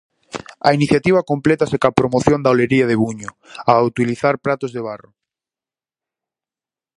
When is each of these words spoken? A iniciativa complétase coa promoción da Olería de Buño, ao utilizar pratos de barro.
A 0.67 0.69
iniciativa 0.77 1.27
complétase 1.31 1.79
coa 1.81 1.97
promoción 1.99 2.39
da 2.41 2.53
Olería 2.55 2.85
de 2.87 2.99
Buño, 3.03 3.29
ao 3.71 3.87
utilizar 3.91 4.35
pratos 4.45 4.71
de 4.75 4.81
barro. 4.87 5.11